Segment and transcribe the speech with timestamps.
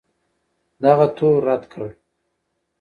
[0.83, 1.87] دغه تور رد کړ